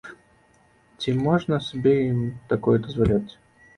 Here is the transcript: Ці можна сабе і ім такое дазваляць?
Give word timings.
Ці 1.03 1.09
можна 1.27 1.59
сабе 1.67 1.93
і 2.01 2.09
ім 2.15 2.21
такое 2.55 2.77
дазваляць? 2.87 3.33